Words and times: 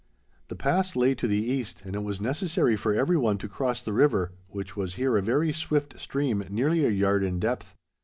The 0.47 0.55
pass 0.55 0.95
lay 0.95 1.13
to 1.13 1.27
the 1.27 1.37
east, 1.37 1.83
and 1.85 1.93
it 1.95 2.01
was 2.03 2.19
necessary 2.19 2.75
for 2.75 2.91
every 2.95 3.17
one 3.17 3.37
to 3.37 3.47
cross 3.47 3.83
the 3.83 3.93
river, 3.93 4.31
which 4.47 4.75
was 4.75 4.95
here 4.95 5.15
a 5.15 5.21
very 5.21 5.53
swift 5.53 5.99
stream 5.99 6.43
nearly 6.49 6.85
a 6.87 6.89
yard 6.89 7.23
in 7.23 7.39
depth. 7.39 7.75